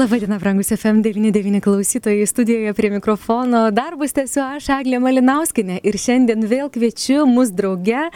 [0.00, 3.66] Labadiena, brangus FM99 klausytojai, studijoje prie mikrofono.
[3.70, 5.76] Darbus tęsiu aš, Aglė Malinauskinė.
[5.84, 8.06] Ir šiandien vėl kviečiu mus drauge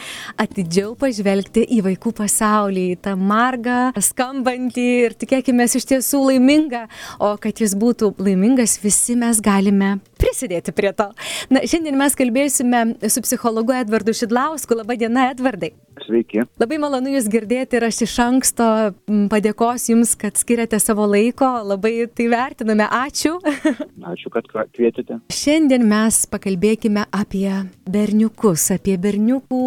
[0.40, 6.86] atidžiau pažvelgti į vaikų pasaulį, į tą margą, skambantį ir tikėkime iš tiesų laimingą.
[7.20, 11.10] O kad jis būtų laimingas, visi mes galime prisidėti prie to.
[11.52, 14.80] Na, šiandien mes kalbėsime su psichologu Edvardu Šidlausku.
[14.80, 15.74] Labadiena, Edvardai.
[16.04, 16.42] Sveiki.
[16.58, 18.66] Labai malonu Jūs girdėti ir aš iš anksto
[19.30, 21.46] padėkos Jums, kad skiriate savo laiko.
[21.64, 22.86] Labai tai vertiname.
[22.88, 23.36] Ačiū.
[24.12, 25.20] Ačiū, kad kvietėte.
[25.32, 27.48] Šiandien mes pakalbėkime apie
[27.90, 29.62] berniukus, apie berniukų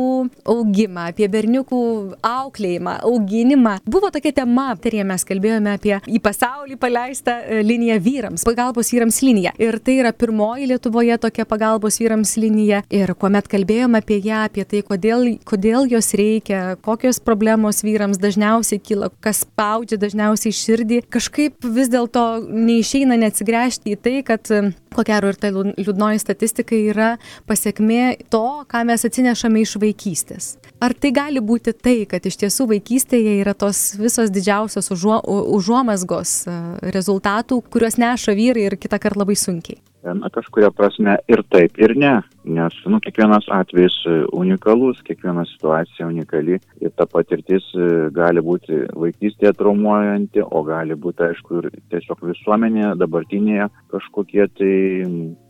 [0.51, 1.81] augimą, apie berniukų
[2.27, 3.77] auklėjimą, auginimą.
[3.87, 9.21] Buvo tokia tema, aptarė mes kalbėjome apie į pasaulį paleistą e, liniją vyrams, pagalbos vyrams
[9.23, 9.55] liniją.
[9.63, 10.13] Ir tai yra
[10.47, 12.79] pirmoji Lietuvoje tokia pagalbos vyrams linija.
[12.93, 18.79] Ir kuomet kalbėjome apie ją, apie tai, kodėl, kodėl jos reikia, kokios problemos vyrams dažniausiai
[18.79, 25.33] kyla, kas spaudžia dažniausiai širdį, kažkaip vis dėlto neišeina neatsigręžti į tai, kad ko gero
[25.33, 27.09] ir ta liūdnoji statistika yra
[27.49, 30.53] pasiekmė to, ką mes atsinešame iš vaikystės.
[30.79, 35.19] Ar tai gali būti tai, kad iš tiesų vaikystėje yra tos visos didžiausios užuo,
[35.57, 36.57] užuomasgos e,
[36.95, 39.81] rezultatų, kuriuos neša vyrai ir kitą kartą labai sunkiai?
[40.03, 42.13] Na, kažkuria prasme ir taip, ir ne,
[42.45, 43.95] nes nu, kiekvienas atvejis
[44.35, 51.27] unikalus, kiekviena situacija unikali ir ta patirtis e, gali būti vaikystėje traumuojanti, o gali būti,
[51.31, 54.75] aišku, ir tiesiog visuomenėje, dabartinėje kažkokie tai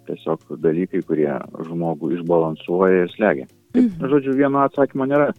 [0.07, 1.33] tiesiog dalykai, kurie
[1.67, 3.51] žmogų išbalansuoja ir slegia.
[3.75, 4.09] Mhm.
[4.09, 5.33] Žodžiu, vieno atsakymo nėra.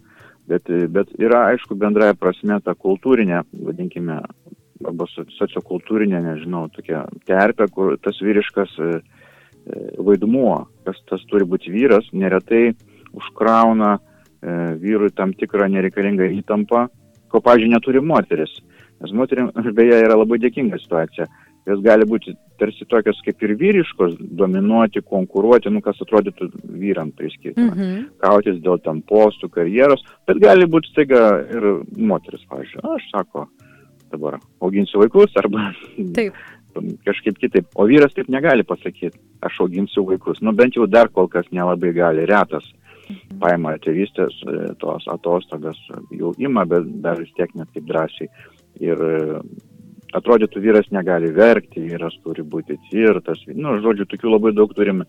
[0.49, 4.15] Bet, bet yra, aišku, bendraja prasme ta kultūrinė, vadinkime,
[4.87, 11.73] arba sociokultūrinė, nežinau, tokia terpė, kur tas vyriškas e, e, vaidmuo, kas tas turi būti
[11.73, 12.69] vyras, neretai
[13.17, 13.99] užkrauna e,
[14.79, 16.87] vyrui tam tikrą nereikalingą įtampą,
[17.29, 18.55] ko, pažiūrėjau, neturi moteris.
[19.03, 21.27] Nes moterim, beje, yra labai dėkinga situacija.
[21.67, 26.47] Jos gali būti tarsi tokios kaip ir vyriškos, dominuoti, konkuruoti, nu kas atrodytų
[26.81, 27.61] vyram priskirti.
[27.61, 28.05] Mm -hmm.
[28.23, 32.81] Kautis dėl tam postų, karjeros, bet gali būti staiga ir moteris, pavyzdžiui.
[32.95, 33.45] Aš sako,
[34.11, 35.71] dabar auginsiu vaikus arba
[36.15, 36.37] taip.
[37.05, 37.67] kažkaip kitaip.
[37.75, 40.41] O vyras taip negali pasakyti, aš auginsiu vaikus.
[40.41, 42.67] Nu bent jau dar kol kas nelabai gali, retas.
[43.41, 45.77] Paima tėvystės e, tos atostogas,
[46.13, 48.29] jau ima, bet dar vis tiek net taip drąsiai.
[48.85, 49.39] Ir e,
[50.13, 53.41] atrodytų vyras negali verkti, vyras turi būti tvirtas.
[53.49, 55.07] Nu, žodžiu, tokių labai daug turime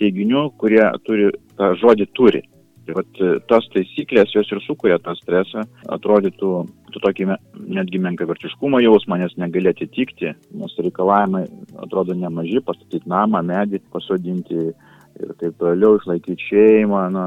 [0.00, 2.42] teiginių, kurie turi tą žodį turi.
[2.86, 5.62] Tai vat e, tos taisyklės jos ir sukuria tą stresą,
[5.94, 6.52] atrodytų
[6.92, 7.28] tu tokį
[7.78, 11.44] netgi menkavertiškumo jausmą, nes negali atitikti, nes reikalavimai
[11.84, 14.72] atrodo nemaži, pastatyti namą, medį, pasodinti
[15.22, 17.26] ir taip toliau, išlaikyti šeimą, na,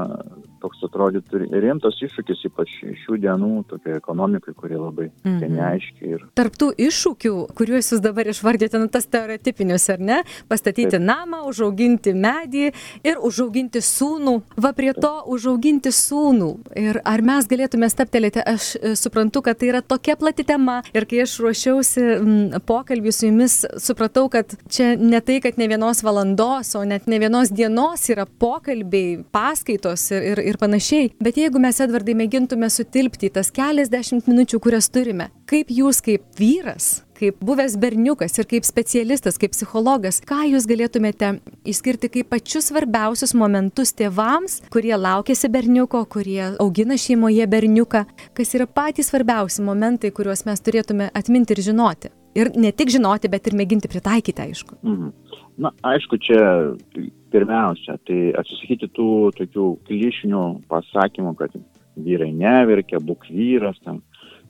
[0.62, 2.72] toks atrodytų rimtas iššūkis, ypač
[3.04, 5.56] šių dienų tokia ekonomikai, kuri labai mm -hmm.
[5.58, 6.10] neaiški.
[6.14, 6.24] Ir...
[6.38, 10.18] Tarptų iššūkių, kuriuos jūs dabar išvardėte, nu, tas stereotipinius, ar ne?
[10.48, 11.02] Pastatyti Taip.
[11.02, 12.72] namą, užauginti medį
[13.04, 14.36] ir užauginti sūnų.
[14.56, 16.50] Va prie to užauginti sūnų.
[16.76, 20.82] Ir ar mes galėtume staptelėti, aš e, suprantu, kad tai yra tokia plati tema.
[20.94, 25.68] Ir kai aš ruošiausi m, pokalbį su jumis, supratau, kad čia ne tai, kad ne
[25.68, 31.10] vienos valandos, o net ne vienos dienos yra pokalbiai, paskaitos ir, ir, ir panašiai.
[31.22, 36.24] Bet jeigu mes, Edvardai, mėgintume sutilpti į tas keliasdešimt minučių, kurias turime, kaip jūs kaip
[36.38, 41.36] vyras, kaip buvęs berniukas ir kaip specialistas, kaip psichologas, ką jūs galėtumėte
[41.68, 48.04] išskirti kaip pačius svarbiausius momentus tėvams, kurie laukėsi berniuko, kurie augina šeimoje berniuką,
[48.36, 52.12] kas yra patys svarbiausi momentai, kuriuos mes turėtume atminti ir žinoti.
[52.36, 54.76] Ir ne tik žinoti, bet ir mėginti pritaikyti, aišku.
[54.84, 55.14] Mhm.
[55.56, 56.40] Na, aišku, čia
[57.32, 61.56] pirmiausia, tai atsisakyti tų tokių klišinių pasakymų, kad
[61.96, 64.02] vyrai neverkia, būk vyras tam.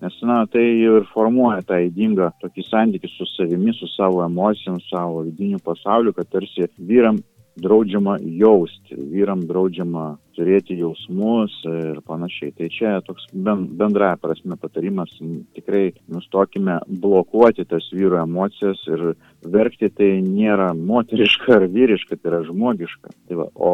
[0.02, 5.22] Nes, na, tai ir formuoja tą įdingą tokį santykį su savimi, su savo emocijom, savo
[5.24, 7.22] vidiniu pasauliu, kad tarsi vyram
[7.56, 12.52] draudžiama jausti, vyram draudžiama turėti jausmus ir panašiai.
[12.56, 15.12] Tai čia toks bendraja prasme patarimas,
[15.56, 19.14] tikrai nustokime blokuoti tas vyro emocijas ir
[19.46, 23.12] verkti tai nėra moteriška ar vyriška, tai yra žmogiška.
[23.28, 23.72] Tai va, o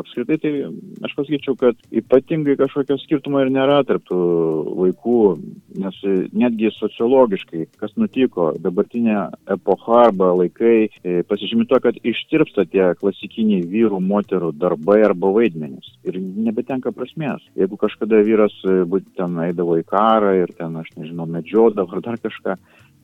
[0.00, 0.52] apskritai tai
[1.06, 4.20] aš pasakyčiau, kad ypatingai kažkokio skirtumo ir nėra tarptų
[4.80, 5.20] vaikų,
[5.82, 6.00] nes
[6.32, 9.18] netgi sociologiškai, kas nutiko, dabartinė
[9.56, 15.88] epocha arba laikai e, pasižymė to, kad ištirpsta tie klasikiniai vyrų, moterų darbai arba vaidmenys
[16.06, 17.44] ir nebetenka prasmės.
[17.58, 22.04] Jeigu kažkada vyras e, būt ten eidavo į karą ir ten, aš nežinau, medžiodavo ar
[22.04, 22.56] dar kažką,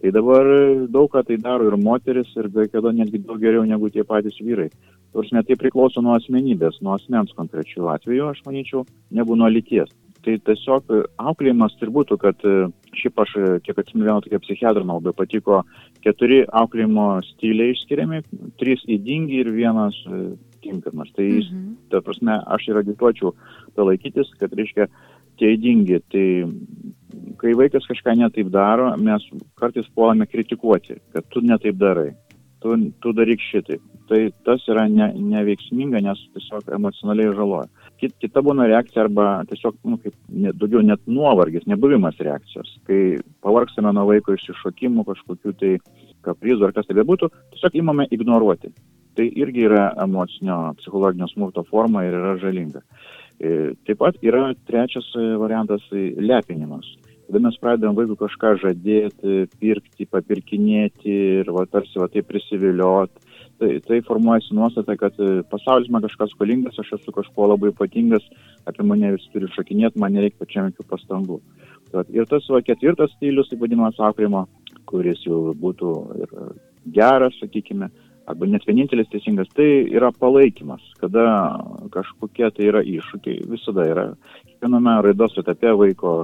[0.02, 0.48] tai dabar
[0.90, 4.40] daug ką tai daro ir moteris ir be kada netgi daug geriau negu tie patys
[4.42, 4.70] vyrai.
[5.14, 9.92] Nors net tai priklauso nuo asmenybės, nuo asmens konkrečių atveju, aš manyčiau, negu nuo lyties.
[10.22, 14.84] Tai tiesiog auklėjimas ir būtų, kad e, šiaip aš, e, kiek atsimenu, vieną tokią psichiatrą
[14.86, 15.62] man labai patiko,
[16.04, 18.22] keturi auklėjimo stiliai išskiriami,
[18.60, 20.22] trys įdingi ir vienas e,
[20.62, 21.10] tinkamas.
[21.16, 21.72] Tai, mhm.
[21.90, 23.34] ta prasme, aš ir agituočiau
[23.74, 24.86] to laikytis, kad reiškia
[25.42, 26.02] tie įdingi.
[26.14, 26.26] Tai
[27.42, 29.26] kai vaikas kažką netaip daro, mes
[29.58, 32.12] kartais puolame kritikuoti, kad tu netaip darai
[32.62, 33.78] tu, tu daryk šitai.
[34.08, 37.81] Tai tas yra ne, neveiksminga, nes tiesiog emocionaliai žaloja.
[38.02, 42.72] Kit, kita būna reakcija arba tiesiog, nu, kaip, ne, daugiau net nuovargis, nebuvimas reakcijos.
[42.88, 45.76] Kai pavargsime nuo vaiko išsišokimų, kažkokių tai
[46.26, 48.72] kaprizų ar kas tai bebūtų, tiesiog imame ignoruoti.
[49.14, 52.82] Tai irgi yra emocinio psichologinio smurto forma ir yra žalinga.
[53.38, 55.06] E, taip pat yra trečias
[55.38, 55.86] variantas-
[56.30, 56.90] lepinimas
[57.32, 63.22] Tada mes pradedam vaikui kažką žadėti, pirkti, papirkinėti ir va, tarsi va, tai prisivilioti.
[63.62, 68.24] Tai, tai formuojasi nuostata, kad e, pasaulis man kažkas skolingas, aš esu kažkuo labai ypatingas,
[68.66, 71.36] apie mane visi turi šakinėti, man nereikia pačiam jokių pastangų.
[71.92, 74.48] Tai, ir tas va, ketvirtas stilius, taip vadinamas auklėjimo,
[74.90, 75.92] kuris jau būtų
[76.24, 76.34] ir
[76.96, 77.92] geras, sakykime,
[78.26, 81.26] arba net vienintelis teisingas, tai yra palaikymas, kada
[81.94, 84.06] kažkokie tai yra iššūkiai, visada yra
[84.42, 86.22] kiekviename raidos etape vaiko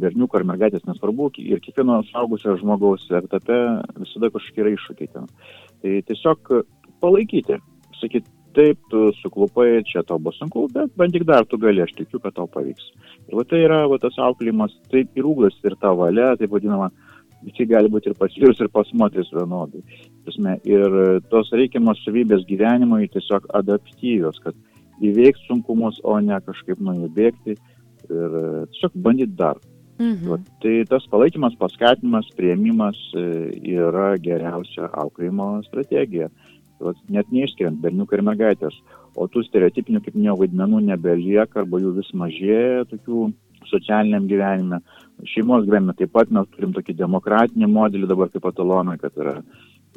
[0.00, 3.60] berniuko ar mergaitės, nesvarbu, ir kiekvieno saugusio žmogaus etape
[4.00, 5.28] visada kažkokie yra iššūkiai ten.
[5.84, 6.56] Tai tiesiog
[7.04, 7.60] palaikyti,
[8.00, 12.20] sakyti, taip, tu suklupai, čia tau bus sunku, bet bandyk dar, tu gali, aš tikiu,
[12.22, 12.92] kad tau pavyks.
[13.28, 16.90] Ir va tai yra va, tas auklėjimas, taip ir ūglas, ir ta valia, taip vadinama,
[17.44, 19.82] visi gali būti ir pas vyrus, ir pas moteris vienodai.
[20.24, 20.98] Prasme, ir
[21.32, 24.56] tos reikiamos savybės gyvenimui tiesiog adaptyvios, kad
[25.04, 28.40] įveiks sunkumus, o ne kažkaip nuo jų bėgti ir
[28.72, 29.60] tiesiog bandyti dar.
[29.98, 30.26] Mhm.
[30.26, 33.26] Va, tai tas palaikymas, paskatinimas, prieimimas e,
[33.76, 36.32] yra geriausia auklėjimo strategija.
[36.84, 38.76] Va, net neišskiriant berniuką ir mergaitės.
[39.14, 43.28] O tų stereotipinių, kaip minėjau, vaidmenų nebelieka arba jų vis mažėja tokių
[43.70, 44.80] socialiniam gyvenime.
[45.30, 49.38] Šeimos gyvenime taip pat mes turim tokį demokratinį modelį dabar kaip patolonai, kad yra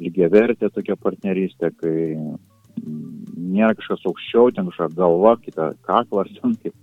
[0.00, 1.96] lygiai vertė tokia partnerystė, kai
[2.78, 6.76] nėra kažkas aukščiau, ten kažkokia galva, kita kaklas, ten kaip,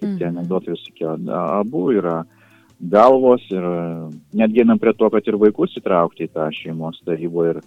[0.00, 0.16] kaip mm.
[0.18, 0.32] tie mhm.
[0.32, 1.10] anegdotai visokie.
[1.44, 2.22] Abu yra
[2.80, 3.64] galvos ir
[4.36, 7.60] netgi einam prie to, kad ir vaikus įtraukti į tą šeimos tarybą ir,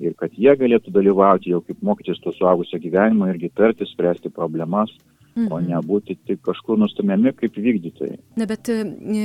[0.00, 4.92] ir kad jie galėtų dalyvauti jau kaip mokytis to suaugusio gyvenimo irgi tarti, spręsti problemas
[5.44, 5.52] mhm.
[5.54, 8.18] o ne būti tik kažkur nustumiami kaip vykdytojai.
[8.38, 8.80] Na, bet e,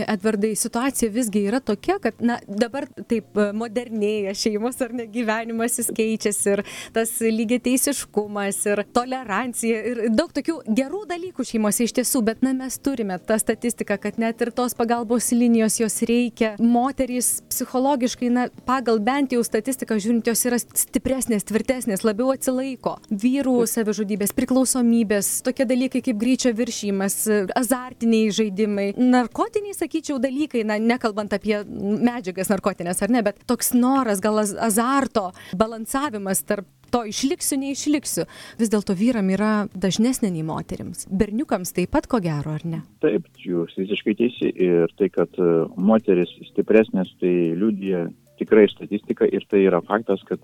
[0.08, 5.80] Edvardai, situacija visgi yra tokia, kad na, dabar taip e, modernėja šeimos ar ne gyvenimas
[5.80, 6.64] jis keičiasi ir
[6.96, 12.54] tas lygiai teisiškumas ir tolerancija ir daug tokių gerų dalykų šeimose iš tiesų, bet na,
[12.58, 16.54] mes turime tą statistiką, kad net ir tos pagalbos linijos jos reikia.
[16.60, 22.98] Moterys psichologiškai, na, pagal bent jau statistiką žiūrint, jos yra stipresnės, tvirtesnės, labiau atsilaiko.
[23.10, 27.18] Vyrų savižudybės, priklausomybės, tokie dalykai kaip greičio viršymas,
[27.58, 34.24] azartiniai žaidimai, narkotiniai, sakyčiau, dalykai, na, nekalbant apie medžiagas narkotinės ar ne, bet toks noras,
[34.24, 38.28] gal azarto, balansavimas tarp to išliksiu, neišliksiu.
[38.60, 41.08] Vis dėlto vyram yra dažnesnė nei moteriams.
[41.10, 42.84] Berniukams taip pat ko gero, ar ne?
[43.02, 44.52] Taip, jūs visiškai teisi.
[44.54, 45.50] Ir tai, kad e,
[45.90, 48.06] moteris stipresnės, tai liūdija
[48.42, 50.42] tikrai statistika ir tai yra faktas, kad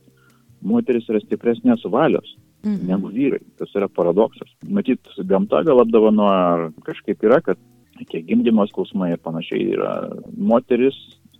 [0.65, 2.86] moteris yra stipresnės valios mhm.
[2.89, 3.42] negu vyrai.
[3.60, 4.51] Tas yra paradoksas.
[4.68, 7.60] Matyt, gamta gal apdovanoja, ar kažkaip yra, kad
[8.10, 9.94] tie gimdymo skausmai ir panašiai yra
[10.38, 10.98] moteris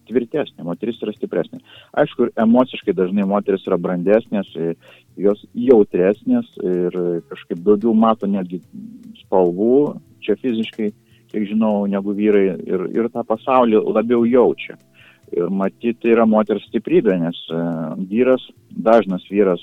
[0.10, 1.62] tvirtesnė, moteris yra stipresnė.
[2.02, 4.50] Aišku, emociškai dažnai moteris yra brandesnės,
[5.20, 6.98] jos jautresnės ir
[7.30, 8.62] kažkaip daugiau mato netgi
[9.24, 10.92] spalvų, čia fiziškai,
[11.30, 14.80] kiek žinau, negu vyrai ir, ir tą pasaulį labiau jaučia.
[15.30, 17.38] Ir matyti, tai yra moters stiprybė, nes
[18.10, 19.62] vyras, dažnas vyras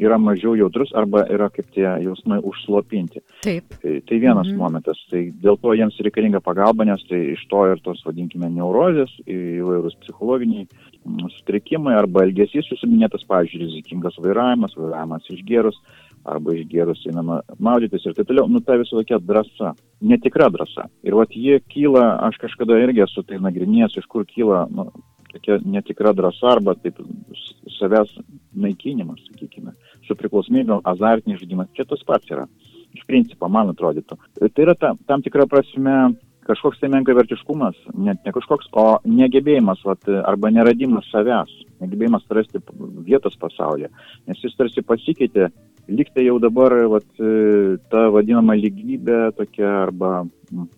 [0.00, 3.22] yra mažiau jautrus arba yra kaip tie jausmai užslopinti.
[3.44, 3.76] Taip.
[3.82, 4.58] Tai, tai vienas mhm.
[4.60, 5.00] momentas.
[5.12, 9.98] Tai dėl to jiems reikalinga pagalba, nes tai iš to ir tos, vadinkime, neurozės, įvairūs
[10.04, 15.80] psichologiniai mm, sutrikimai arba elgesys susiminėtas, pavyzdžiui, rizikingas vairavimas, vairavimas išgerus
[16.28, 18.48] arba išgerus einama maudytis ir taip toliau.
[18.50, 19.72] Nu, ta visą tokia drąsa,
[20.04, 20.88] netikra drąsa.
[21.06, 24.90] Ir vat jie kyla, aš kažkada irgi esu tai nagrinėjęs, iš kur kyla nu,
[25.32, 27.00] tokia netikra drąsa arba taip
[27.78, 28.12] savęs
[28.54, 29.74] naikinimas, sakykime,
[30.06, 32.48] su priklausomybė, azartinis žaidimas, čia tas pats yra.
[32.90, 34.16] Iš principo, man atrodytų.
[34.40, 35.94] Tai yra ta, tam tikra prasme
[36.50, 42.62] kažkoks tai menkavertiškumas, net ne kažkoks, o negebėjimas vat, arba neradimas savęs, negebėjimas rasti
[43.06, 43.90] vietos pasaulyje,
[44.26, 45.50] nes jis tarsi pasikeitė
[45.90, 47.08] Liktai jau dabar vat,
[47.90, 50.10] ta vadinama lygybė tokia arba,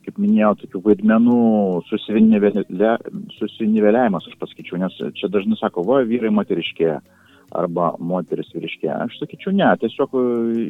[0.06, 1.40] kaip minėjau, tokių vaidmenų
[1.88, 6.96] susiniveliavimas, aš pasakyčiau, nes čia dažnai sako, va, vyrai moteriškėja
[7.56, 8.96] arba moteris vyriškėja.
[9.06, 10.22] Aš sakyčiau, ne, tiesiog e,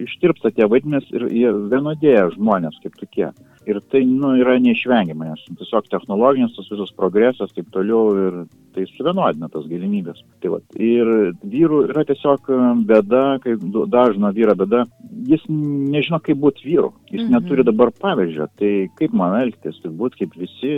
[0.07, 3.29] ištirpsta tie vaidmenys ir jie vienodėja žmonės kaip tokie.
[3.71, 8.41] Ir tai nu, yra neišvengiama, nes tiesiog technologinis tas visas progresas taip toliau ir
[8.75, 10.23] tai suvienodina tas galimybės.
[10.43, 11.11] Tai va, ir
[11.55, 13.57] vyrų yra tiesiog e, bėda, kai
[13.93, 14.85] dažno vyro bėda,
[15.29, 17.35] jis nežino, kaip būti vyru, jis mhm.
[17.37, 20.73] neturi dabar pavyzdžio, tai kaip man elgtis, tai būti kaip visi,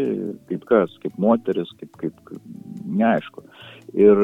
[0.51, 2.51] kaip kas, kaip moteris, kaip, kaip, kaip
[2.85, 3.47] neaišku.
[3.95, 4.19] Ir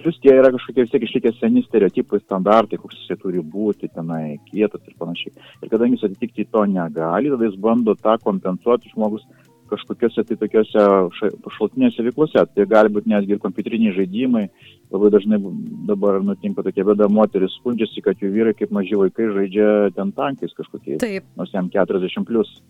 [0.00, 4.40] plus tie yra kažkokie vis tiek išlikę seni stereotipai, standartai, koks jisai turi būti tenai,
[4.48, 5.34] kietas ir panašiai.
[5.62, 9.22] Ir kadangi jis atitikti to negali, tada jis bando tą kompensuoti žmogus
[9.74, 10.84] kažkokiuose tai tokiuose
[11.58, 12.44] šaltinėse veiklose.
[12.54, 14.44] Tai gali būti netgi ir kompiuteriniai žaidimai.
[14.94, 15.40] Labai dažnai
[15.90, 20.54] dabar nutinka tokia bėda, moteris skundžiasi, kad jų vyrai kaip maži vaikai žaidžia ten tankais
[20.56, 21.02] kažkokiais.
[21.02, 21.26] Taip.
[21.36, 22.60] Nors jam 40 plus.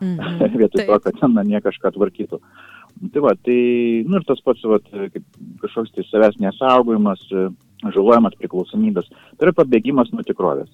[0.00, 0.58] Mm -hmm.
[0.58, 0.86] Vietoj Taip.
[0.86, 2.40] to, kad ten namie kažką tvarkytų.
[3.12, 5.24] Tai va, tai, nu ir tas pats, va, kaip
[5.62, 7.20] kažkoks tai savęs nesaugojimas,
[7.92, 10.70] žalojimas priklausomybės, tai yra pabėgimas nuo tikrovės.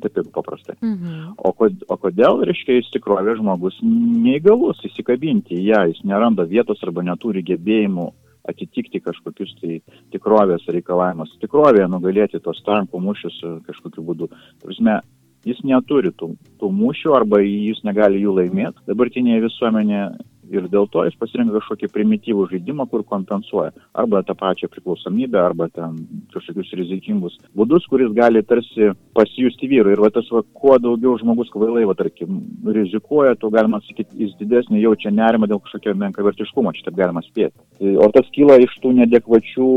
[0.00, 0.78] Taip jau paprastai.
[0.80, 1.34] Mhm.
[1.36, 6.80] O, kod, o kodėl, reiškia, jis tikrovė žmogus neįgalus įsikabinti į ją, jis neranda vietos
[6.86, 8.08] arba neturi gebėjimų
[8.48, 9.80] atitikti kažkokius tai
[10.14, 11.36] tikrovės reikalavimus.
[11.42, 13.36] Tikrovėje nugalėti tos tankų mūšius
[13.68, 14.30] kažkokiu būdu.
[14.64, 14.98] Prasme,
[15.46, 18.82] jis neturi tų, tų mūšių arba jis negali jų laimėti.
[18.88, 20.06] Dabartinėje visuomenėje
[20.50, 25.68] ir dėl to jis pasirenka kažkokį primityvų žaidimą, kur kompensuoja arba tą pačią priklausomybę, arba
[25.72, 25.98] ten
[26.34, 29.92] kažkokius rizikingus būdus, kuris gali tarsi pasijusti vyru.
[29.92, 32.40] Ir va tas, va, kuo daugiau žmogus kvailai, va, tarkim,
[32.78, 37.56] rizikuoja, tuo galima sakyti, jis didesnį jaučia nerimą dėl kažkokio menkavertiškumo, čia taip galima spėti.
[37.78, 39.68] Tai, o tas kyla iš tų nedekvačių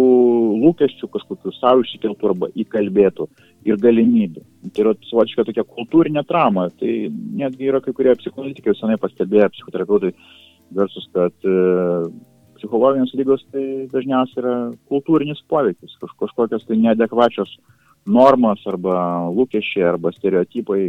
[0.63, 3.29] lūkesčių, kažkokių savo išsikeltų arba įkalbėtų
[3.65, 4.43] ir galimybių.
[4.73, 6.67] Tai yra savotiška tokia kultūrinė trauma.
[6.79, 6.91] Tai
[7.41, 10.13] netgi yra kai kurie psicholitikai senai pastebėję, psichoterapeutai,
[10.73, 11.55] versus kad e,
[12.59, 14.55] psichologinės lygos tai dažniausiai yra
[14.91, 17.57] kultūrinis poveikis, kaž, kažkokios tai neadekvačios
[18.05, 18.95] normos arba
[19.33, 20.81] lūkesčiai arba stereotipai,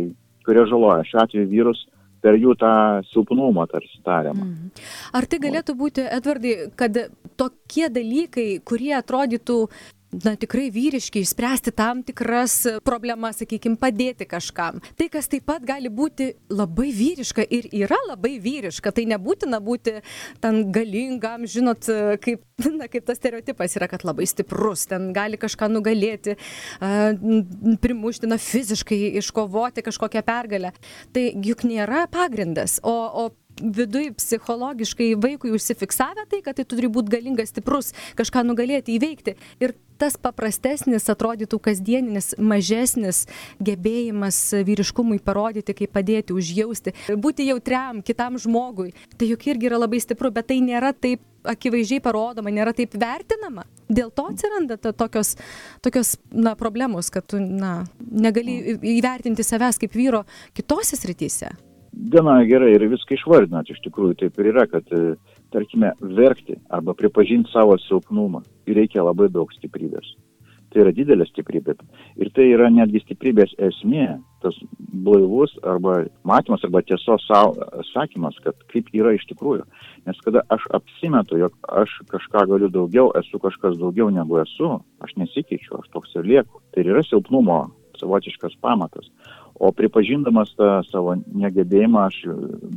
[0.47, 1.85] kurie žaloja šiuo atveju vyrus
[2.25, 2.73] per jų tą
[3.12, 4.47] silpnumą tarsi tariamą.
[4.47, 4.71] Mm.
[5.14, 6.97] Ar tai galėtų būti, Edvardai, kad
[7.38, 9.59] tokie dalykai, kurie atrodytų
[10.13, 14.81] na tikrai vyriški išspręsti tam tikras problemas sakykim padėti kažkam.
[14.99, 19.99] Tai kas taip pat gali būti labai vyriška ir yra labai vyriška tai nebūtina būti
[20.43, 21.91] ten galingam žinot
[22.23, 22.45] kaip
[22.79, 26.37] na kaip tas stereotipas yra kad labai stiprus ten gali kažką nugalėti
[26.81, 27.13] a,
[27.83, 30.73] primušti na fiziškai iškovoti kažkokią pergalę.
[31.13, 32.81] Tai juk nėra pagrindas.
[32.87, 32.97] O
[33.27, 33.29] o
[33.63, 39.37] viduj psichologiškai vaikui užsifiksavę tai kad tai turi būt galingas stiprus kažką nugalėti įveikti.
[39.61, 43.25] Ir tas paprastesnis atrodytų kasdieninis mažesnis
[43.65, 48.93] gebėjimas vyriškumui parodyti kaip padėti užjausti būti jautriam kitam žmogui.
[49.17, 53.65] Tai juk irgi yra labai stipru bet tai nėra taip akivaizdžiai parodoma nėra taip vertinama.
[53.87, 55.37] Dėl to atsiranda ta tokios
[55.85, 60.25] tokios na problemos kad tu na negali įvertinti savęs kaip vyro
[60.57, 61.55] kitose srityse
[61.97, 65.17] gana gerai ir viską išvardinat, iš tikrųjų taip ir yra, kad, e,
[65.55, 70.15] tarkime, verkti arba pripažinti savo silpnumą reikia labai daug stiprybės.
[70.73, 71.76] Tai yra didelė stiprybė.
[72.21, 74.57] Ir tai yra netgi stiprybės esmė, tas
[75.07, 77.25] blaivus arba matymas arba tiesos
[77.93, 79.65] sakymas, kad kaip yra iš tikrųjų.
[80.07, 85.17] Nes kada aš apsimetu, jog aš kažką galiu daugiau, esu kažkas daugiau negu esu, aš
[85.17, 86.61] nesikeičiu, aš toks ir lieku.
[86.75, 87.62] Tai yra silpnumo
[87.97, 89.09] savotiškas pamatas
[89.59, 92.19] o pripažindamas tą savo negebėjimą aš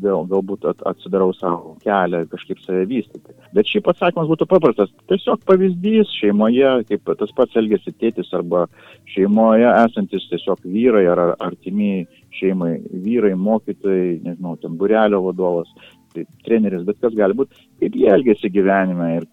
[0.03, 3.35] vėl galbūt at, atsidarau savo kelią kažkaip save vystyti.
[3.55, 4.93] Bet šiaip atsakymas būtų paprastas.
[5.11, 8.65] Tiesiog pavyzdys šeimoje, kaip tas pats elgesi tėtis arba
[9.13, 12.07] šeimoje esantis tiesiog vyrai ar artimiai
[12.39, 15.71] šeimai, vyrai, mokytojai, nežinau, ten burelio vadovas,
[16.13, 19.27] tai treneris, bet kas gali būti, kaip jie elgesi gyvenime ir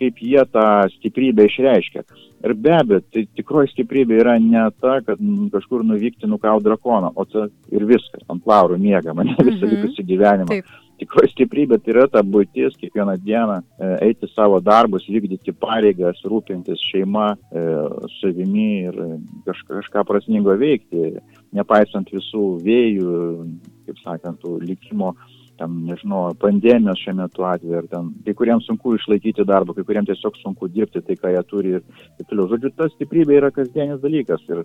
[0.00, 2.04] kaip, jie tą stiprybę išreiškia.
[2.40, 5.20] Ir be abejo, tai tikroji stiprybė yra ne ta, kad
[5.52, 9.74] kažkur nuvykti nukaut drakoną, o tai ir viskas, ant laurų miega, mane visą mhm.
[9.74, 10.54] likusį gyvenimą.
[10.54, 10.78] Taip.
[11.00, 16.82] Tikroji stiprybė tai yra ta būtis, kiekvieną dieną e, eiti savo darbus, vykdyti pareigas, rūpintis
[16.90, 17.62] šeima, e,
[18.18, 18.98] savimi ir
[19.46, 21.14] kažką, kažką prasmingo veikti,
[21.56, 23.14] nepaisant visų vėjų,
[23.88, 25.14] kaip sakant, likimo
[25.60, 30.10] ten, nežinau, pandemijos šiuo metu atveju, ar ten, kai kuriems sunku išlaikyti darbą, kai kuriems
[30.10, 32.48] tiesiog sunku dirbti tai, ką jie turi ir taip toliau.
[32.54, 34.64] Žodžiu, ta stiprybė yra kasdienis dalykas ir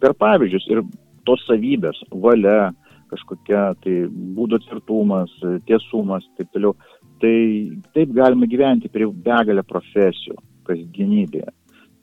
[0.00, 0.82] per pavyzdžius ir
[1.28, 2.72] tos savybės, valia,
[3.10, 3.96] kažkokia tai
[4.38, 5.32] būdo tvirtumas,
[5.68, 6.76] tiesumas, taip toliau.
[7.20, 7.36] Tai
[7.92, 11.50] taip galima gyventi prie begalę profesijų kasdienybėje.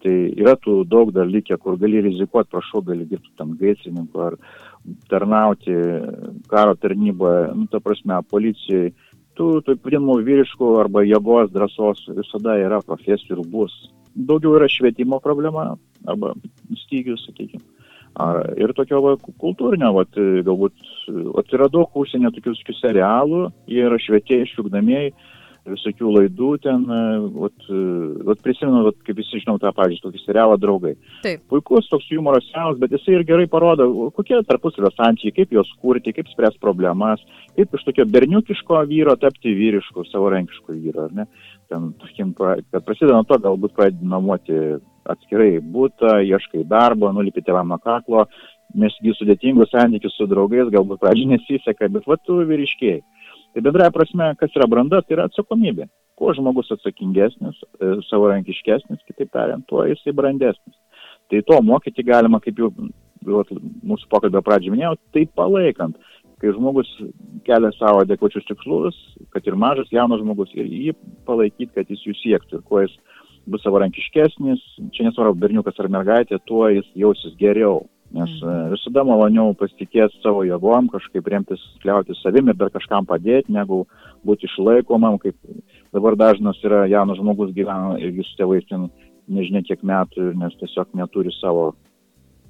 [0.04, 4.38] Tai yra tų daug dar likę, kur gali rizikuoti, prašau, gali dirbti tam gaisrininku ar
[5.10, 5.74] tarnauti
[6.52, 8.94] karo tarnyboje, nu, ta prasme, policijai.
[9.38, 13.74] Tų, taip vadinamų, vyriškų arba jėgos drąsos visada yra profesijų ir bus.
[14.18, 15.76] Daugiau yra švietimo problema
[16.10, 16.34] arba
[16.86, 17.66] stygius, sakykime.
[18.18, 20.06] Ar, ir tokio va, kultūrinio, va,
[20.46, 20.74] galbūt,
[21.74, 25.14] daug užsienio tokių serialų, yra švietėjai, šūkdamieji,
[25.72, 27.00] visokių laidų ten, e,
[27.36, 27.82] vat, e,
[28.28, 30.96] vat prisimenu, vat, kaip visi žinau tą, pavyzdžiui, tokį serialą draugai.
[31.26, 31.44] Taip.
[31.52, 36.16] Puikus toks humoro serialas, bet jisai ir gerai parodo, kokie tarpusavio santykiai, kaip juos kurti,
[36.16, 37.24] kaip spręs problemas,
[37.58, 41.28] kaip iš tokio berniukiško vyro tapti vyrišku, savarankišku vyru, ar ne?
[41.68, 44.60] Ten, tarkim, kad prasideda nuo to, galbūt pradedi namuoti
[45.08, 48.28] atskirai būtą, ieškai darbo, nulipi tėvam nuo kaklo,
[48.78, 53.02] mesgi sudėtingus santykius su draugais, galbūt pradžiai nesiseka, bet va tu vyriškiai.
[53.54, 55.88] Tai bendraja prasme, kas yra branda, tai yra atsakomybė.
[56.18, 60.76] Kuo žmogus atsakingesnis, e, savarankiškesnis, kitaip tariant, tuo jisai brandesnis.
[61.32, 62.72] Tai to mokyti galima, kaip jau
[63.28, 65.98] mūsų pokalbio pradžioje minėjau, tai palaikant,
[66.42, 66.90] kai žmogus
[67.48, 68.98] kelia savo adekvačius tikslus,
[69.34, 70.96] kad ir mažas, jaunas žmogus, ir jį
[71.28, 72.94] palaikyti, kad jis jų siektų ir kuo jis
[73.48, 74.64] bus savarankiškesnis,
[74.94, 77.86] čia nesvarbu berniukas ar mergaitė, tuo jis jausis geriau.
[78.18, 83.84] Nes e, visada maloniau pasitikėti savo jėgom, kažkaip remtis, kliauti savimi dar kažkam padėti, negu
[84.26, 85.38] būti išlaikomam, kaip
[85.94, 88.90] dabar dažnas yra jaunas žmogus gyvena ir jis tėvais ten
[89.28, 91.70] nežinia kiek metų, nes tiesiog neturi savo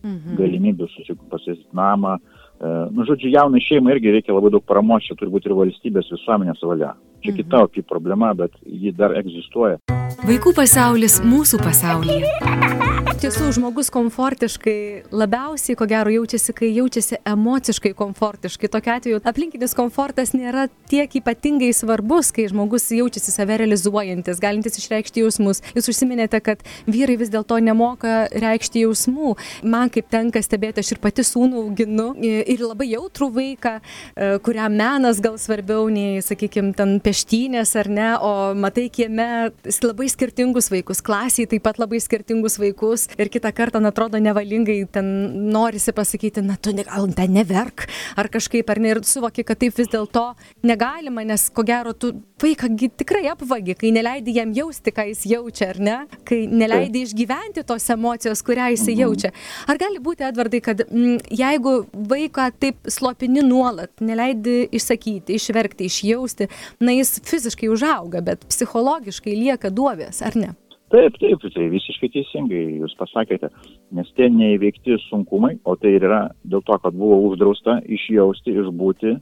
[0.06, 0.38] mhm.
[0.40, 0.90] galimybių
[1.32, 2.18] pasisiti namą.
[2.18, 6.14] E, nu, žodžiu, jaunai šeimai irgi reikia labai daug paramos, čia turi būti ir valstybės
[6.16, 6.96] visuomenės valia.
[7.26, 7.40] Čia mhm.
[7.44, 9.82] kita opi problema, bet ji dar egzistuoja.
[10.28, 12.87] Vaikų pasaulis mūsų pasaulyje
[13.18, 18.70] tiesų žmogus komfortiškai labiausiai ko gero jaučiasi, kai jaučiasi emociškai komfortiškai.
[18.70, 25.24] Tokiu atveju aplinkinis komfortas nėra tiek ypatingai svarbus, kai žmogus jaučiasi save realizuojantis, galintis išreikšti
[25.24, 25.64] jausmus.
[25.74, 29.34] Jūs užsiminėte, kad vyrai vis dėlto nemoka reikšti jausmų.
[29.66, 34.78] Man kaip tenka stebėti, aš ir pati sūnų auginu ir labai jautrų vaiką, e, kuriam
[34.78, 39.50] menas gal svarbiau nei, sakykime, ten peštynės ar ne, o matai kieme
[39.82, 44.80] labai skirtingus vaikus, klasiai taip pat labai skirtingus vaikus ir kitą kartą, na, atrodo nevalingai,
[44.91, 45.08] ten
[45.52, 47.88] norisi pasakyti, na, tu gal ten neverk,
[48.20, 50.26] ar kažkaip, ar ne, ir suvoki, kad taip vis dėlto
[50.67, 55.72] negalima, nes ko gero tu vaiką tikrai apvagi, kai neleidi jam jausti, ką jis jaučia,
[55.74, 59.02] ar ne, kai neleidi išgyventi tos emocijos, kurią jis mhm.
[59.04, 59.34] jaučia.
[59.67, 61.76] Ar gali būti, Edvardai, kad m, mm, jeigu
[62.12, 66.50] vaiką taip slopini nuolat, neleidi išsakyti, išverkti, išjausti,
[66.84, 70.54] na, jis fiziškai užauga, bet psichologiškai lieka duovės, ar ne?
[70.88, 73.50] Taip, taip, tai visiškai teisingai jūs pasakėte,
[73.91, 79.17] nes tie neįveikti sunkumai, o tai ir yra dėl to, kad buvo uždrausta išjausti, išbūti,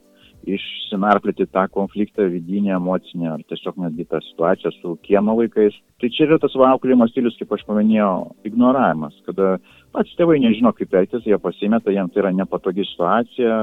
[0.45, 5.73] išsinarplėti tą konfliktą vidinį, emocinį ar tiesiog netgi tą situaciją su kiemo vaikais.
[6.01, 8.13] Tai čia yra tas auklėjimo stilius, kaip aš paminėjau,
[8.45, 9.56] ignoravimas, kada
[9.95, 13.58] pats tėvai nežino, kaip elgtis, jie pasimeta, jiems tai yra nepatogi situacija,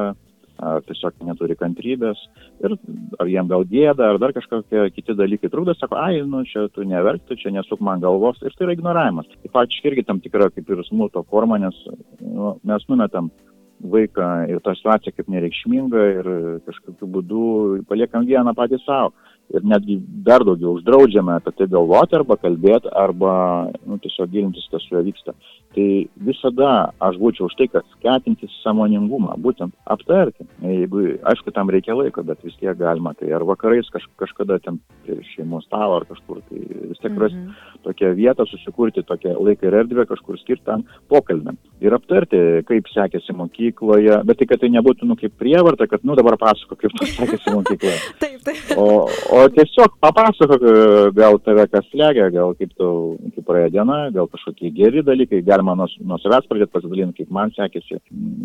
[0.63, 2.21] ar tiesiog neturi kantrybės,
[2.63, 2.77] ir
[3.21, 6.87] ar jiem gal gėda, ar dar kažkokie kiti dalykai trukdo, sako, ai, nu čia tu
[6.89, 9.31] neverkti, čia nesuk man galvos, ir tai yra ignoravimas.
[9.33, 11.79] Tai faktiškai irgi tam tikra kaip ir smurto forma, nes
[12.21, 13.33] nu, mes numetam
[13.83, 16.29] vaiką ir tą situaciją kaip nereikšmingą ir
[16.69, 17.45] kažkokiu būdu
[17.91, 19.11] paliekam vieną patį savo
[19.53, 23.33] ir netgi dar daugiau uždraudžiame apie tai galvoti arba kalbėti arba
[23.87, 25.35] nu, tiesiog gilintis, kas su juo vyksta.
[25.73, 25.87] Tai
[26.29, 30.45] visada aš būčiau už tai, kad skatinti samoningumą, būtent aptarti.
[30.61, 33.15] Jeigu, aišku, tam reikia laiko, bet vis tiek galima.
[33.19, 34.81] Tai ar vakarais kaž, kažkada ten
[35.33, 37.85] šeimos stalo ar kažkur, tai vis tiek rasti mm -hmm.
[37.89, 41.57] tokią vietą, susikurti tokią laiką ir erdvę kažkur skirtam pokalbėm.
[41.81, 46.15] Ir aptarti, kaip sekėsi mokykloje, bet tai, kad tai nebūtų, nu, kaip prievarta, kad, nu,
[46.15, 47.99] dabar pasako, kaip sekėsi mokykloje.
[48.25, 48.79] taip, taip.
[48.79, 50.75] O, o tiesiog papasakok, e,
[51.17, 55.75] gal tave kas slegia, gal kaip tau, kaip praėjo diena, gal kažkokie geri dalykai, galima
[55.79, 58.01] nuo, nuo savęs pradėti pasidalinti, kaip man sekėsi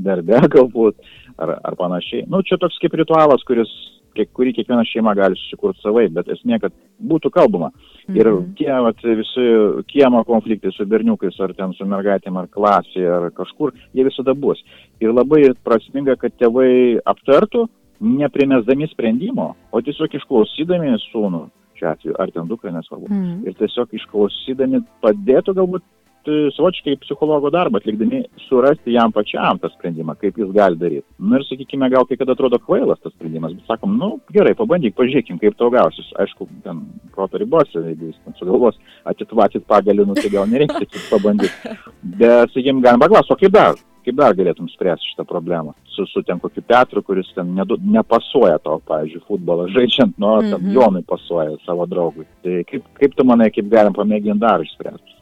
[0.07, 0.97] darbe galbūt,
[1.37, 2.25] ar, ar panašiai.
[2.31, 3.71] Nu, čia toks kaip ritualas, kuris
[4.17, 6.75] kiek, kurį kiekviena šeima gali susikurti savai, bet esmė, kad
[7.11, 7.71] būtų kalbama.
[8.07, 8.17] Mhm.
[8.17, 9.47] Ir tie vat, visi
[9.91, 14.63] kiemo konfliktai su berniukais, ar ten su mergaitėm, ar klasėje, ar kažkur, jie visada bus.
[15.03, 17.67] Ir labai prasminga, kad tėvai aptartų,
[17.99, 21.43] neprimesdami sprendimo, o tiesiog išklausydami sūnų,
[21.77, 23.37] šiuo atveju, ar ten dukrą, nesvarbu, mm.
[23.47, 30.17] ir tiesiog išklausydami padėtų galbūt e, savočiai psichologo darbą atlikdami surasti jam pačiam tą sprendimą,
[30.21, 31.05] kaip jis gali daryti.
[31.19, 34.97] Na ir sakykime, gal kai kada atrodo kvailas tas sprendimas, bet sakom, nu gerai, pabandyk,
[34.97, 36.09] pažiūrėkim, kaip tau gausis.
[36.21, 38.79] Aišku, ten proto ribose, jeigu jis ten sugalvos
[39.09, 41.77] atitvatit pagalį, nu tai gal nereikia tik pabandyti.
[42.19, 43.77] Bet, sakykime, galima paklausti, o kaip dar?
[44.07, 45.75] Kaip dar galėtum spręsti šitą problemą?
[45.91, 50.53] Su, su ten kokiu Petru, kuris ten nedu, nepasuoja to, pavyzdžiui, futbolą žaidžiant, nu, mm
[50.53, 50.73] -hmm.
[50.77, 52.25] Jonui pasuoja savo draugui.
[52.43, 55.17] Tai kaip, kaip tu manai, kaip galim pamėginti dar išspręsti?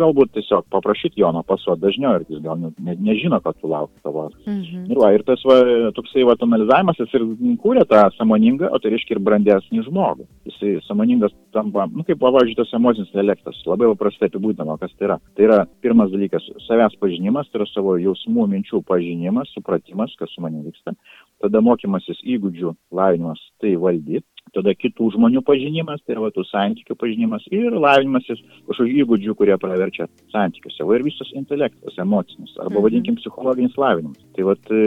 [0.00, 4.00] galbūt tiesiog paprašyti Jono pasuoti dažniau ir jis gal ne, ne, nežino, kad tu lauki
[4.04, 4.28] tavo.
[4.46, 4.86] Mhm.
[4.90, 5.58] Ir, va, ir tas va,
[5.96, 7.26] toksai va, analizavimas jis ir
[7.62, 10.26] kūrė tą samoningą, o tai reiškia ir brandesnį žmogų.
[10.48, 15.18] Jisai samoningas tampa, nu, kaip pavyzdžiui, tas emocinis intelektas, labai paprastai apibūdinama, kas tai yra.
[15.36, 20.44] Tai yra pirmas dalykas- savęs pažinimas, tai yra savo jausmų, minčių pažinimas, supratimas, kas su
[20.44, 20.94] manimi vyksta.
[21.40, 26.96] Tada mokymasis įgūdžių lavinimas, tai valdyti tada kitų žmonių pažinimas, tai yra va, tų santykių
[26.98, 30.86] pažinimas ir lavinimasis kažkokių įgūdžių, kurie praverčia santykiuose.
[30.86, 32.86] Va ir visas intelektas, emocinis, arba mhm.
[32.86, 34.22] vadinkim psichologinis lavinimas.
[34.36, 34.80] Tai va e,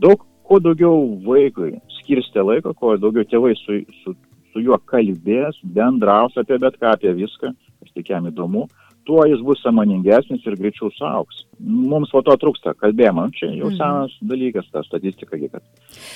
[0.00, 4.16] daug, kuo daugiau vaikui skirstė laiko, kuo daugiau tėvai su, su,
[4.52, 8.68] su juo kalbės, bendraus apie bet ką, apie viską, kas tik jam įdomu,
[9.06, 11.44] tuo jis bus samoningesnis ir greičiau sauks.
[11.60, 13.28] Mums po to trūksta kalbėjimo.
[13.36, 13.76] Čia jau mhm.
[13.78, 15.62] senas dalykas, ta statistika, kad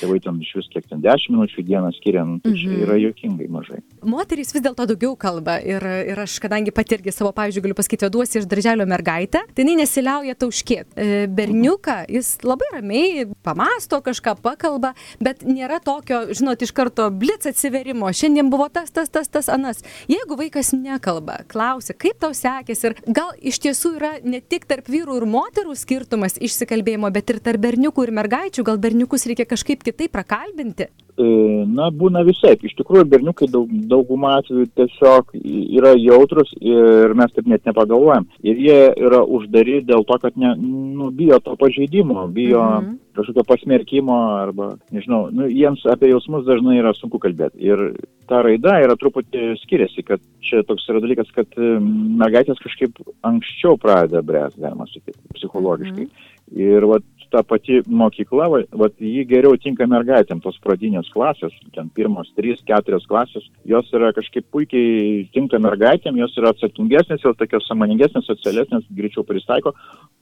[0.01, 2.83] tėvai ten iš vis kiek ten 10 minučių dieną skiria, nu, tai čia mhm.
[2.87, 3.81] yra jokingai mažai.
[4.09, 8.11] Moterys vis dėlto daugiau kalba ir, ir aš, kadangi pati irgi savo pavyzdžių galiu pasakyti,
[8.12, 10.96] duosi iš darželio mergaitę, tai jinai nesiliauja tauškėti.
[10.98, 17.48] E, berniuką jis labai ramiai pamasto kažką, pakalba, bet nėra tokio, žinot, iš karto blitz
[17.51, 18.11] atsiverimo.
[18.14, 19.85] Šiandien buvo tas, tas, tas, tas, anas.
[20.11, 24.88] Jeigu vaikas nekalba, klausia, kaip tau sekėsi ir gal iš tiesų yra ne tik tarp
[24.90, 29.84] vyrų ir moterų skirtumas išsikalbėjimo, bet ir tarp berniukų ir mergaičių, gal berniukus reikia kažkaip
[29.86, 30.88] kitaip prakalbinti?
[31.18, 31.24] E,
[31.66, 32.52] na, būna visai.
[32.62, 38.28] Iš tikrųjų, berniukai daug, daugumą atveju tiesiog yra jautrus ir mes taip net nepagalvojam.
[38.46, 38.78] Ir jie
[39.09, 42.94] yra uždari dėl to, kad ne, nu, bijo to pažeidimo, bijo mhm.
[43.18, 47.59] kažkokio pasmerkimo arba, nežinau, nu, jiems apie jausmus dažnai yra sunku kalbėti.
[47.66, 47.83] Ir
[48.31, 54.22] ta raida yra truputį skiriasi, kad čia toks yra dalykas, kad mergaitės kažkaip anksčiau pradeda
[54.22, 56.07] bręs, galima sakyti, psichologiškai.
[56.07, 56.35] Mhm.
[56.57, 58.48] Ir vat, ta pati mokykla,
[58.80, 64.12] vat, ji geriau tinka mergaitėm, tos pradinės klasės, ten pirmos, trys, keturios klasės, jos yra
[64.16, 69.74] kažkaip puikiai tinka mergaitėm, jos yra atsakingesnės, jos tokios samoningesnės, socialesnės, greičiau pristaiko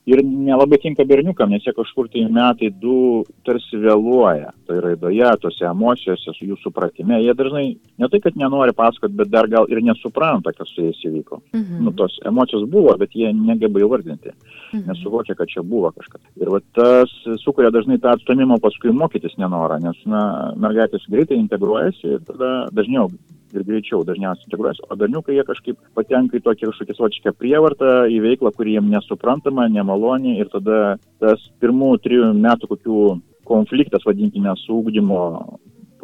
[0.07, 5.67] ir nelabai tinka berniukam, nes jie kažkur tai metai du tarsi vėluoja, tai raidoje, tose
[5.67, 9.83] emocijose, su jų supratime, jie dažnai ne tai, kad nenori pasakoti, bet dar gal ir
[9.83, 11.41] nesupranta, kas su jais įvyko.
[11.53, 11.83] Mhm.
[11.87, 14.35] Nu, tos emocijos buvo, bet jie negeba įvardinti,
[14.73, 14.85] mhm.
[14.93, 16.23] nesuvokia, kad čia buvo kažkas.
[16.39, 22.15] Ir va tas sukuria dažnai tą atstumimą paskui mokytis nenorą, nes na, mergaitės greitai integruojasi
[22.15, 23.11] ir tada dažniau
[23.55, 28.19] ir greičiau dažniausiai integruojasi, o berniukai jie kažkaip patenka į tokį kažkokį svočią prievartą, į
[28.25, 33.01] veiklą, kuri jiems nesuprantama, nemaloni ir tada tas pirmų trijų metų kokių
[33.47, 35.23] konfliktas, vadinkime, su ūkdymo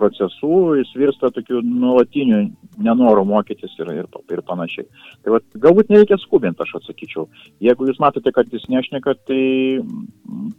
[0.02, 2.42] procesu, jis virsta tokiu nuolatiniu
[2.83, 4.87] nenoru mokytis ir, ir, ir panašiai.
[5.22, 7.28] Tai vat, galbūt nereikia skubinti, aš atsakyčiau.
[7.62, 9.42] Jeigu jūs matote, kad jis nešneka, tai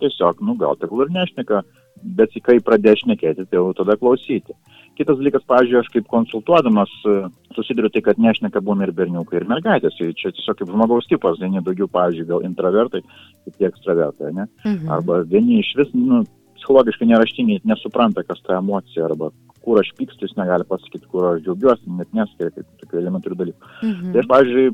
[0.03, 1.63] tiesiog, nu gal tegul ir nešneka,
[2.03, 4.55] bet kai pradės šnekėti, tai jau tada klausyti.
[4.97, 7.15] Kitas dalykas, pavyzdžiui, aš kaip konsultuodamas e,
[7.55, 9.95] susiduriu tai, kad nešneka būna ir berniukai, ir mergaitės.
[9.97, 13.01] Tai čia tiesiog kaip žmogaus tipas, vieni daugiau, pavyzdžiui, gal intravertai,
[13.47, 14.47] kiti ekstravertai, ne?
[14.65, 14.91] Mhm.
[14.93, 16.21] Arba vieni iš vis, nu,
[16.59, 19.31] psichologiškai neraštingi, nesupranta, kas ta emocija, arba
[19.63, 23.69] kur aš pykstu, jis negali pasakyti, kur aš džiaugiuosi, net neskiria kaip tokių elementarių dalykų.
[23.87, 24.11] Mhm.
[24.13, 24.65] Tai aš, pavyzdžiui,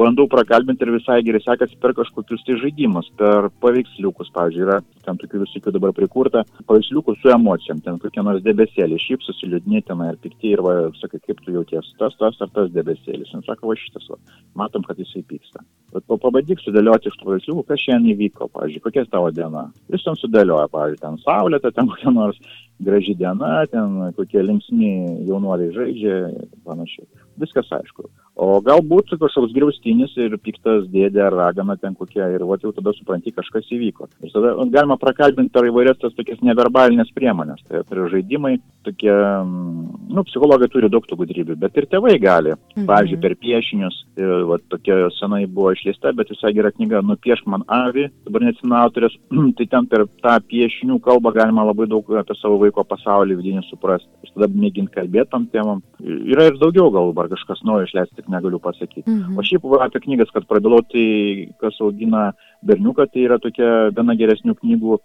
[0.00, 5.20] bandau prakalbinti ir visai gerai sekasi per kažkokius tai žaidimus, per paveiksliukus, pavyzdžiui, yra ten
[5.20, 10.18] tokių visokių dabar prikurta, paveiksliukų su emocijom, ten kokie nors debesėlį, šypsosi liūdni ten ir
[10.22, 13.30] pikti ir va, sakai, kaip tu jauties, tas, tas ar tas debesėlis.
[13.32, 14.18] Ir sako, va šitas, va,
[14.58, 15.62] matom, kad jisai pyksta.
[15.92, 19.66] Bet pabandyk sudėlioti iš tų paveiksliukų, kas šiandien įvyko, pavyzdžiui, kokia tavo diena.
[19.92, 22.38] Jis ten sudėlioja, pavyzdžiui, ten saulėta, ten kokia nors
[22.80, 24.90] graži diena, ten kokie linksmi
[25.28, 27.08] jaunuoliai žaidžia ir panašiai.
[27.42, 28.08] Viskas aišku.
[28.32, 32.94] O galbūt kažkoks griaustinis ir piktas dėdė ar ragana ten kokia ir va jau tada
[32.96, 34.08] supranti, kažkas įvyko.
[34.24, 37.60] Ir tada galima prakalbinti per įvairias tas tokias neverbalinės priemonės.
[37.68, 38.54] Tai yra žaidimai,
[38.88, 42.56] tokie, nu, psichologai turi daug tų gudrybių, bet ir tėvai gali.
[42.72, 42.86] Mhm.
[42.88, 47.66] Pavyzdžiui, per piešinius, ir, va, tokia senai buvo išleista, bet visai gera knyga, nupiešk man
[47.68, 49.18] avį, dabar neatsimenu autorės,
[49.60, 54.08] tai ten per tą piešinių kalbą galima labai daug apie savo vaiko pasaulį vidinį suprasti.
[54.24, 55.84] Ir tada mėginti kalbėti tam temam.
[56.00, 59.04] Yra ir daugiau gal, ar kažkas naujo išleisti, tik negaliu pasakyti.
[59.06, 59.38] Mhm.
[59.38, 62.32] O šiaip apie knygas, kad prabilau, tai kas augina
[62.64, 65.00] berniuką, tai yra tokia viena geresnių knygų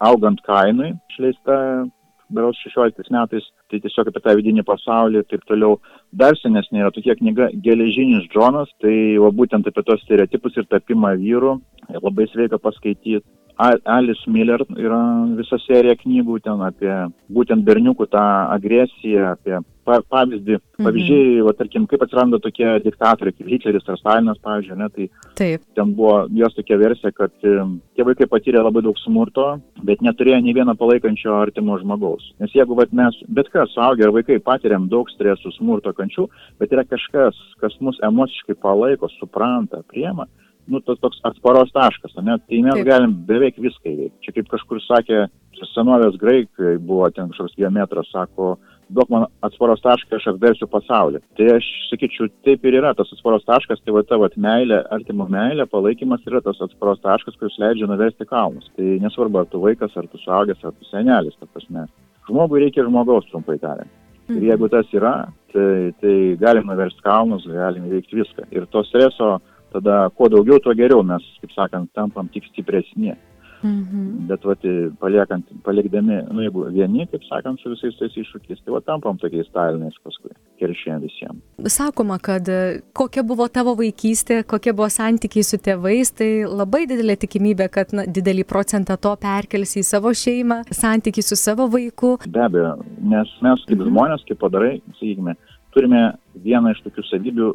[0.00, 1.86] augant kainui išleista
[2.28, 5.78] beros 16 metais, tai tiesiog apie tą vidinį pasaulį ir taip toliau.
[6.10, 11.14] Dar senesnė yra tokia knyga Geležinis Džonas, tai va būtent apie tos stereotipus ir tapimą
[11.22, 11.56] vyrų,
[12.02, 13.22] labai sveika paskaityti.
[13.56, 15.00] Alice Miller yra
[15.38, 16.92] visa serija knygų ten apie
[17.32, 20.86] būtent berniukų tą agresiją, apie pa, pavyzdį, mhm.
[20.86, 25.64] pavyzdžiai, va, tarkim, kaip atsiranda tokie diktatoriai, kaip Hitleris ar Stalinas, pavyzdžiui, ne, tai Taip.
[25.78, 29.46] ten buvo jos tokia versija, kad tie vaikai patyrė labai daug smurto,
[29.88, 32.32] bet neturėjo nei vieno palaikančio artimo žmogaus.
[32.42, 36.28] Nes jeigu va, mes, bet kas, suaugę ar vaikai, patiriam daug stresų, smurto, kančių,
[36.60, 40.28] bet yra kažkas, kas mus emociškai palaiko, supranta, priema,
[40.70, 42.38] nu, tas toks atsparos taškas, ne?
[42.48, 42.86] tai mes Taip.
[42.88, 44.22] galim beveik viską įveikti.
[44.24, 45.26] Čia kaip kažkur sakė,
[45.72, 48.56] senovės graikai buvo ten kažkoks geometras, sako,
[48.92, 51.20] duok man atsparos tašką, aš apversiu pasaulį.
[51.38, 55.66] Tai aš sakyčiau, taip ir yra tas atsparos taškas, tai va tavo meilė, artimo meilė,
[55.70, 58.68] palaikymas yra tas atsparos taškas, kuris leidžia nuversti kalnus.
[58.78, 61.86] Tai nesvarbu, ar tu vaikas, ar tu suaugęs, ar tu senelis, ta prasme.
[62.26, 63.90] Žmogui reikia žmogaus, trumpai tariant.
[64.26, 64.46] Ir mhm.
[64.48, 65.16] jeigu tas yra,
[65.54, 68.48] tai, tai galim nuversti kalnus, galim įveikti viską.
[68.54, 69.36] Ir to streso
[69.76, 73.14] tada kuo daugiau, tuo geriau mes, kaip sakant, tampam tik stipresni.
[73.62, 74.26] Mhm.
[74.28, 74.64] Bet vat,
[75.00, 79.48] paliekant, palikdami, nu jeigu vieni, kaip sakant, su visais tais iššūkiais, tai va tampam tokiais
[79.48, 81.40] staliniais paskui, keršėjom visiems.
[81.72, 82.58] Sakoma, kad e,
[82.96, 88.06] kokia buvo tavo vaikystė, kokie buvo santykiai su tėvais, tai labai didelė tikimybė, kad na,
[88.18, 92.16] didelį procentą to perkelsi į savo šeimą, santykiai su savo vaiku.
[92.28, 93.88] Be abejo, nes mes kaip mhm.
[93.90, 95.36] žmonės, kaip padarai, sakykime,
[95.74, 96.06] turime
[96.44, 97.52] vieną iš tokių savybių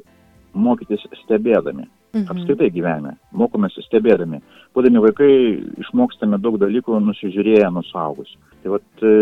[0.57, 1.87] mokytis stebėdami.
[2.11, 2.27] Mhm.
[2.27, 3.13] Apskritai gyvenime.
[3.31, 4.41] Mokomės stebėdami.
[4.75, 5.31] Būdami vaikai
[5.79, 8.35] išmokstame daug dalykų nusižiūrėję nuo suaugusių.
[8.63, 9.13] Tai vat e,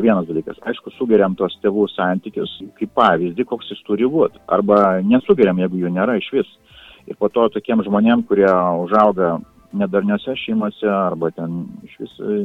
[0.00, 0.56] vienas dalykas.
[0.64, 4.40] Aišku, sugeriam tos tėvų santykius kaip pavyzdį, koks jis turi būti.
[4.48, 6.56] Arba nesugeriam, jeigu jų nėra iš vis.
[7.08, 8.48] Ir po to tokiem žmonėm, kurie
[8.80, 9.36] užauga
[9.76, 12.38] nedarniose šeimose arba ten iš vis e,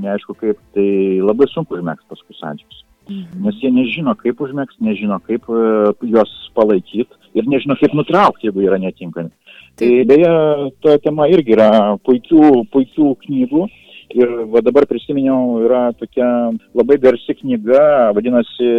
[0.00, 0.88] neaišku kaip, tai
[1.20, 2.86] labai sunku užmėgti paskui santykius.
[3.10, 3.42] Mhm.
[3.42, 8.62] Nes jie nežino, kaip užmėgsti, nežino, kaip uh, juos palaikyti ir nežino, kaip nutraukti, jeigu
[8.68, 9.32] yra netinkami.
[9.80, 10.30] Tai beje,
[10.84, 11.70] ta tema irgi yra
[12.06, 13.66] puikių, puikių knygų.
[14.10, 16.26] Ir va dabar prisiminiau, yra tokia
[16.74, 18.70] labai garsi knyga, vadinasi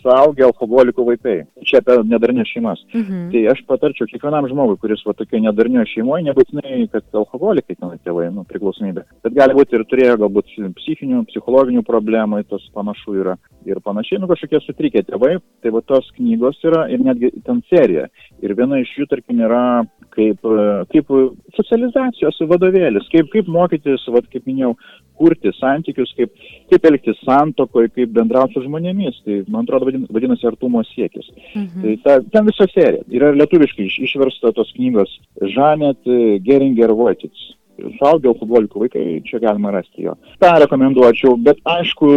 [0.00, 1.36] Suaugę alkoholikų vaikai.
[1.68, 2.82] Čia apie nedarnės šeimas.
[2.90, 3.28] Mhm.
[3.30, 8.30] Tai aš patarčiau kiekvienam žmogui, kuris va tokio nedarnio šeimoje, nebūtinai, kad alkoholikai ten tėvai,
[8.34, 9.06] nu, priklausomybė.
[9.26, 10.50] Bet gali būti ir turėjo galbūt
[10.80, 13.36] psichinių, psichologinių problemų, tas panašu yra
[13.68, 18.08] ir panašiai, nu kažkokie sutrikę tėvai, tai va tos knygos yra ir netgi ten serija.
[18.42, 20.48] Ir viena iš jų, tarkim, yra kaip,
[20.92, 21.12] kaip
[21.56, 24.74] socializacijos vadovėlis, kaip, kaip mokytis, va, kaip minėjau,
[25.20, 26.32] kurti santykius, kaip,
[26.72, 29.20] kaip elgtis santokoje, kaip bendrauti su žmonėmis.
[29.26, 31.28] Tai, man atrodo, vadinasi artumo siekis.
[31.52, 31.84] Mhm.
[31.84, 33.06] Tai ta, ten visa serija.
[33.20, 35.16] Yra lietuviškai iš, išversta tos knygos
[35.54, 36.08] Žanet
[36.46, 37.50] Geringer Votits
[37.98, 40.16] suaugę alkoholikų vaikai, čia galima rasti jo.
[40.42, 42.10] tą rekomenduočiau, bet aišku,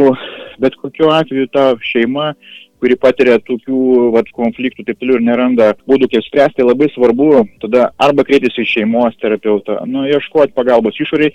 [0.64, 2.34] bet kokiu atveju ta šeima
[2.84, 7.30] kuri patiria tokių vat, konfliktų taip toliau ir neranda būdų, kaip spręsti, labai svarbu
[7.64, 11.32] tada arba kreiptis į šeimos terapeutą, nu, ieškoti pagalbos išoriai,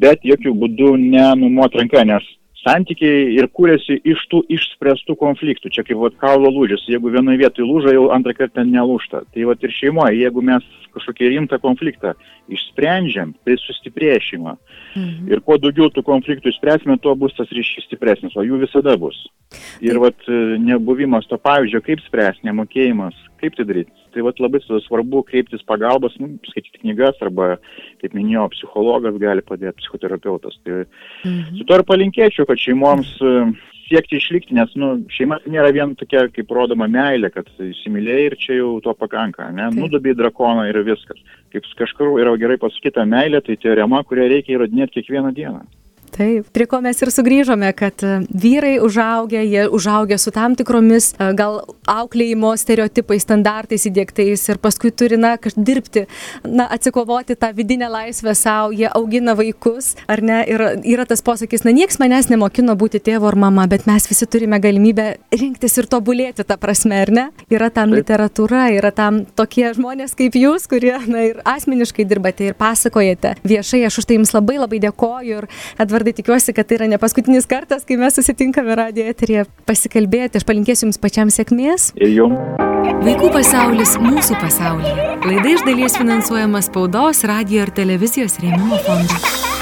[0.00, 2.24] bet jokių būdų nenumot ranką, nes
[2.64, 5.70] santykiai ir kūrėsi iš tų išspręstų konfliktų.
[5.74, 9.22] Čia kaip vat, kaulo lūžis, jeigu vienoje vietoje lūža, jau antrą kartą nelūžta.
[9.34, 12.14] Tai vat ir šeimoje, jeigu mes kažkokį rimtą konfliktą
[12.50, 14.56] išsprendžiam, tai sustiprėja šeima.
[14.96, 15.30] Mhm.
[15.32, 19.20] Ir kuo daugiau tų konfliktų išspręsime, tuo bus tas ryšys stipresnis, o jų visada bus.
[19.84, 20.28] Ir vat
[20.60, 23.94] nebuvimas to pavyzdžio, kaip spręsti, nemokėjimas, kaip tai daryti.
[24.14, 27.56] Tai vat labai svarbu kreiptis pagalbos, nu, skaityti knygas arba,
[28.02, 30.58] kaip minėjau, psichologas gali padėti, psichoterapeutas.
[30.64, 31.58] Tai mhm.
[31.58, 33.34] su to ir palinkėčiau, kad šeimoms e,
[33.88, 38.60] siekti išlikti, nes nu, šeima nėra vien tokia, kaip rodoma meilė, kad įsimylėjai ir čia
[38.60, 39.70] jau to pakanka, ne?
[39.76, 41.20] Nudobiai drakoną ir viskas.
[41.52, 45.64] Kaip kažkur yra gerai pasakyta meilė, tai teorema, kurią reikia įrodinėti kiekvieną dieną.
[46.18, 51.12] Taip, prie ko mes ir sugrįžome, kad e, vyrai užaugę, jie užaugę su tam tikromis
[51.14, 56.08] e, gal auklėjimo stereotipais, standartais įdėktais ir paskui turi, na, dirbti,
[56.42, 61.62] na, atsikovoti tą vidinę laisvę savo, jie augina vaikus, ar ne, ir yra tas posakis,
[61.62, 65.06] na, nieks manęs nemokino būti tėvo ar mama, bet mes visi turime galimybę
[65.38, 67.26] rinktis ir tobulėti tą prasme, ar ne?
[67.46, 68.00] Yra tam Taip.
[68.02, 73.84] literatūra, yra tam tokie žmonės kaip jūs, kurie, na, ir asmeniškai dirbate ir pasakojate viešai,
[73.86, 76.98] aš už tai jums labai labai dėkoju ir Edvardai Edvardai, tikiuosi, kad tai yra ne
[76.98, 80.40] paskutinis kartas, kai mes susitinkame radijo eterėje pasikalbėti.
[80.40, 81.92] Aš palinkėsiu Jums pačiam sėkmės.
[82.00, 82.38] Ir Jums.
[83.04, 84.96] Vaikų pasaulis mūsų pasaulyje.
[85.26, 89.57] Laida iš dalies finansuojama spaudos, radio ir televizijos rėmimo fondo.